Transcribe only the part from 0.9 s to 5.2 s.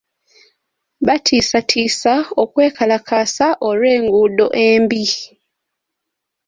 Batiisatiisa okwekalakaasa olw'enguudo embi.